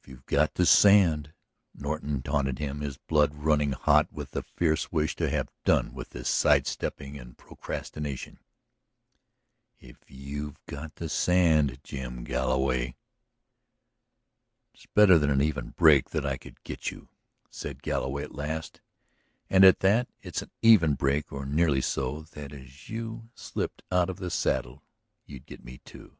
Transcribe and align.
"If 0.00 0.08
you've 0.08 0.26
got 0.26 0.54
the 0.54 0.66
sand!" 0.66 1.32
Norton 1.72 2.22
taunted 2.22 2.58
him, 2.58 2.80
his 2.80 2.96
blood 2.98 3.32
running 3.36 3.70
hot 3.70 4.12
with 4.12 4.32
the 4.32 4.42
fierce 4.42 4.90
wish 4.90 5.14
to 5.14 5.30
have 5.30 5.48
done 5.64 5.94
with 5.94 6.26
sidestepping 6.26 7.16
and 7.16 7.38
procrastination. 7.38 8.40
"If 9.78 9.98
you've 10.08 10.56
got 10.66 10.96
the 10.96 11.08
sand, 11.08 11.78
Jim 11.84 12.24
Galloway!" 12.24 12.96
"It's 14.74 14.86
better 14.86 15.20
than 15.20 15.30
an 15.30 15.40
even 15.40 15.68
break 15.70 16.10
that 16.10 16.26
I 16.26 16.36
could 16.36 16.60
get 16.64 16.90
you," 16.90 17.08
said 17.48 17.80
Galloway 17.80 18.24
at 18.24 18.34
last. 18.34 18.80
"And, 19.48 19.64
at 19.64 19.78
that, 19.78 20.08
it's 20.20 20.42
an 20.42 20.50
even 20.62 20.94
break 20.94 21.30
or 21.32 21.46
nearly 21.46 21.80
so, 21.80 22.22
that 22.32 22.52
as 22.52 22.88
you 22.90 23.30
slipped 23.36 23.84
out 23.92 24.10
of 24.10 24.16
the 24.16 24.32
saddle 24.32 24.82
you'd 25.26 25.46
get 25.46 25.62
me, 25.64 25.78
too.... 25.84 26.16